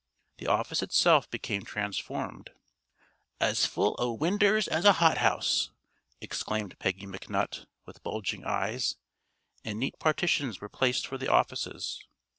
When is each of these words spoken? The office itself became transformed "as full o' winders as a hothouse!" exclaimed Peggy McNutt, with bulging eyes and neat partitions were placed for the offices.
The 0.39 0.47
office 0.47 0.81
itself 0.81 1.29
became 1.29 1.61
transformed 1.63 2.49
"as 3.39 3.67
full 3.67 3.95
o' 3.99 4.11
winders 4.13 4.67
as 4.67 4.83
a 4.83 4.93
hothouse!" 4.93 5.69
exclaimed 6.19 6.79
Peggy 6.79 7.05
McNutt, 7.05 7.67
with 7.85 8.01
bulging 8.01 8.43
eyes 8.43 8.95
and 9.63 9.79
neat 9.79 9.99
partitions 9.99 10.59
were 10.59 10.69
placed 10.69 11.05
for 11.05 11.19
the 11.19 11.27
offices. 11.31 12.03